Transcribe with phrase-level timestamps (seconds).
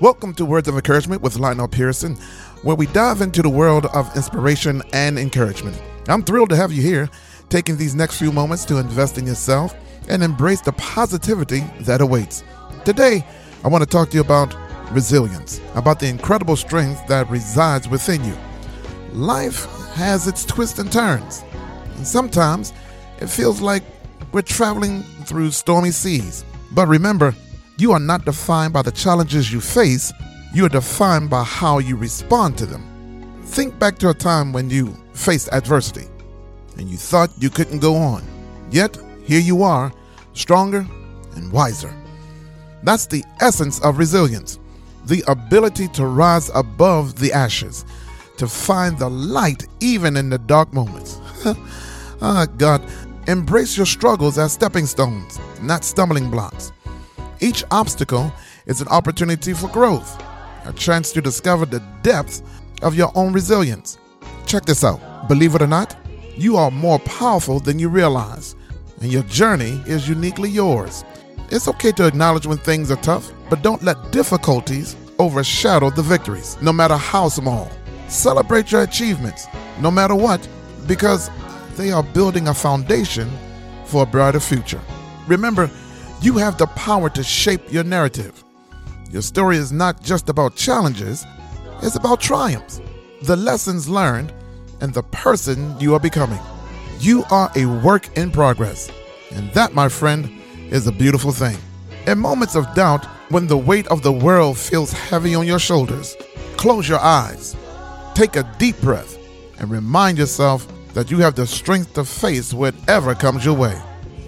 [0.00, 2.16] Welcome to Words of Encouragement with Lionel Pearson,
[2.62, 5.78] where we dive into the world of inspiration and encouragement.
[6.08, 7.10] I'm thrilled to have you here,
[7.50, 9.74] taking these next few moments to invest in yourself
[10.08, 12.42] and embrace the positivity that awaits.
[12.86, 13.26] Today,
[13.62, 14.56] I want to talk to you about
[14.90, 18.38] resilience, about the incredible strength that resides within you.
[19.12, 21.44] Life has its twists and turns,
[21.96, 22.72] and sometimes
[23.20, 23.82] it feels like
[24.32, 26.42] we're traveling through stormy seas.
[26.72, 27.34] But remember,
[27.80, 30.12] you are not defined by the challenges you face,
[30.52, 32.84] you are defined by how you respond to them.
[33.44, 36.06] Think back to a time when you faced adversity
[36.76, 38.22] and you thought you couldn't go on.
[38.70, 39.92] Yet, here you are,
[40.34, 40.86] stronger
[41.36, 41.94] and wiser.
[42.82, 44.58] That's the essence of resilience
[45.06, 47.84] the ability to rise above the ashes,
[48.36, 51.18] to find the light even in the dark moments.
[52.22, 52.82] ah, God,
[53.26, 56.72] embrace your struggles as stepping stones, not stumbling blocks.
[57.40, 58.32] Each obstacle
[58.66, 60.22] is an opportunity for growth,
[60.66, 62.42] a chance to discover the depth
[62.82, 63.98] of your own resilience.
[64.46, 65.28] Check this out.
[65.28, 65.96] Believe it or not,
[66.36, 68.54] you are more powerful than you realize,
[69.00, 71.04] and your journey is uniquely yours.
[71.50, 76.58] It's okay to acknowledge when things are tough, but don't let difficulties overshadow the victories,
[76.60, 77.70] no matter how small.
[78.08, 79.46] Celebrate your achievements,
[79.80, 80.46] no matter what,
[80.86, 81.30] because
[81.76, 83.30] they are building a foundation
[83.86, 84.80] for a brighter future.
[85.26, 85.70] Remember,
[86.22, 88.44] you have the power to shape your narrative.
[89.10, 91.26] Your story is not just about challenges,
[91.82, 92.80] it's about triumphs,
[93.22, 94.32] the lessons learned,
[94.80, 96.38] and the person you are becoming.
[96.98, 98.90] You are a work in progress,
[99.30, 100.30] and that, my friend,
[100.68, 101.56] is a beautiful thing.
[102.06, 106.16] In moments of doubt, when the weight of the world feels heavy on your shoulders,
[106.56, 107.56] close your eyes,
[108.14, 109.16] take a deep breath,
[109.58, 113.80] and remind yourself that you have the strength to face whatever comes your way.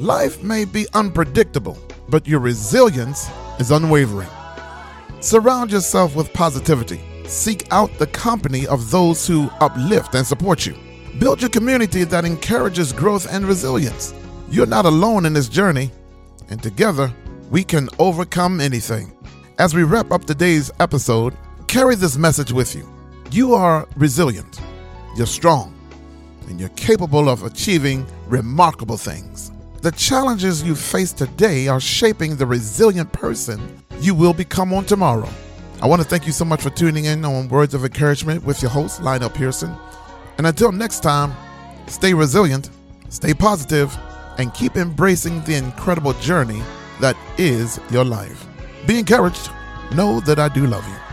[0.00, 1.76] Life may be unpredictable,
[2.08, 4.30] but your resilience is unwavering.
[5.20, 7.02] Surround yourself with positivity.
[7.26, 10.74] Seek out the company of those who uplift and support you.
[11.18, 14.14] Build your community that encourages growth and resilience.
[14.50, 15.90] You're not alone in this journey,
[16.48, 17.12] and together
[17.50, 19.12] we can overcome anything.
[19.58, 21.36] As we wrap up today's episode,
[21.66, 22.88] carry this message with you.
[23.30, 24.62] You are resilient,
[25.14, 25.74] you're strong,
[26.48, 29.52] and you're capable of achieving remarkable things.
[29.82, 35.26] The challenges you face today are shaping the resilient person you will become on tomorrow.
[35.80, 38.60] I want to thank you so much for tuning in on Words of Encouragement with
[38.60, 39.74] your host, Lionel Pearson.
[40.36, 41.32] And until next time,
[41.86, 42.68] stay resilient,
[43.08, 43.96] stay positive,
[44.36, 46.62] and keep embracing the incredible journey
[47.00, 48.46] that is your life.
[48.86, 49.50] Be encouraged.
[49.94, 51.09] Know that I do love you.